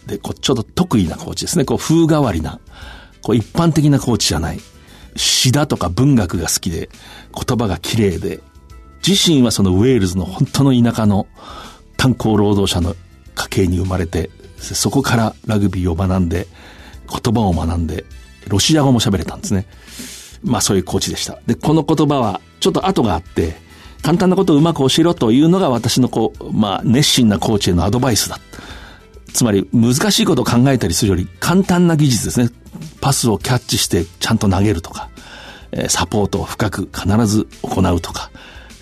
[0.06, 1.64] で、こうちょっと得意なコーチですね。
[1.64, 2.60] こう風変わりな、
[3.22, 4.60] こう一般的なコーチじゃない。
[5.16, 6.88] 詩だとか文学が好きで、
[7.34, 8.40] 言葉が綺麗で、
[9.06, 11.26] 自身はそのウェールズの本当の田舎の
[11.96, 12.96] 炭鉱労働者の
[13.34, 16.46] 家系に生まれて、そこからラグビーを学んで、
[17.08, 18.04] 言葉を学んで、
[18.48, 19.66] ロシア語も喋れたんですね。
[20.42, 21.38] まあそういうコーチでした。
[21.46, 23.56] で、この言葉はちょっと後があって、
[24.02, 28.38] 簡単なことをうまく教えろというのが私のこう、まあ熱心なコーチへのアドバイスだ。
[29.32, 32.50] つまり難しいことを考えたりするより簡単な技術ですね。
[33.00, 35.10] パスをキャッチしてちゃんと投げるとか、
[35.88, 38.30] サポートを深く必ず行うとか、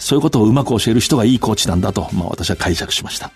[0.02, 3.30] そういうことをうまく教える人がいいコーチなんだと、まあ私は解釈しました。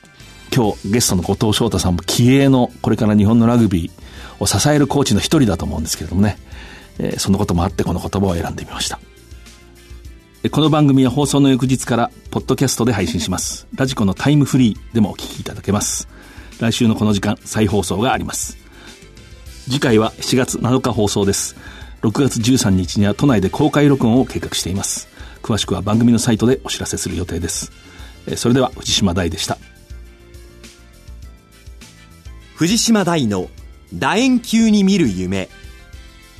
[0.52, 6.38] 今日ゲストの後藤翔太さんも気鋭のこれから日本のラグビーを支えるコーチの一人だと思うんですけれどもね、
[6.98, 8.98] えー、そのこともあってこの言葉を選んでみました。
[10.50, 13.68] この番組は放送の翌日からポッドキャストで配信します。
[13.76, 16.08] ラジコのタイムフリーでもお聞きいただけます。
[16.58, 18.58] 来週のこの時間再放送があります。
[19.66, 21.54] 次回は7月7日放送です。
[22.02, 25.14] 6月13日には都内で公開録音を計画しています。
[25.46, 27.70] 詳しくは番組のサイトでお知らせする予定です。
[28.34, 29.58] それでは藤島大でした。
[32.56, 33.48] 藤島大の
[33.92, 35.48] 楕円球に見る夢。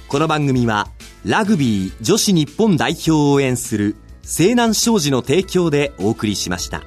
[0.08, 0.88] この番組は
[1.24, 6.82] ラグビー女子日本代表を応援する西南商事の提供でお送りしました。